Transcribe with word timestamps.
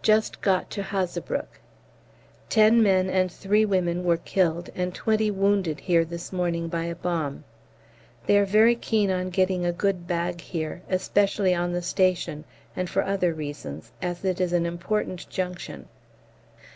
Just 0.00 0.40
got 0.40 0.70
to 0.70 0.80
Hazebrouck. 0.80 1.58
Ten 2.48 2.80
men 2.84 3.10
and 3.10 3.32
three 3.32 3.64
women 3.64 4.04
were 4.04 4.16
killed 4.16 4.70
and 4.76 4.94
twenty 4.94 5.28
wounded 5.28 5.80
here 5.80 6.04
this 6.04 6.32
morning 6.32 6.68
by 6.68 6.84
a 6.84 6.94
bomb. 6.94 7.42
They 8.26 8.38
are 8.38 8.44
very 8.44 8.76
keen 8.76 9.10
on 9.10 9.30
getting 9.30 9.66
a 9.66 9.72
good 9.72 10.06
bag 10.06 10.40
here, 10.40 10.82
especially 10.88 11.52
on 11.52 11.72
the 11.72 11.82
station, 11.82 12.44
and 12.76 12.88
for 12.88 13.02
other 13.04 13.34
reasons, 13.34 13.90
as 14.00 14.24
it 14.24 14.40
is 14.40 14.52
an 14.52 14.66
important 14.66 15.28
junction. 15.28 15.88